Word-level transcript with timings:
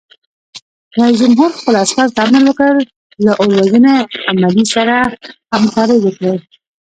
رئیس 0.99 1.17
جمهور 1.21 1.49
خپلو 1.59 1.77
عسکرو 1.83 2.13
ته 2.15 2.21
امر 2.25 2.41
وکړ؛ 2.47 2.73
له 3.25 3.31
اور 3.39 3.49
وژنې 3.57 3.95
عملې 4.31 4.63
سره 4.75 4.95
همکاري 5.53 5.97
وکړئ! 6.01 6.35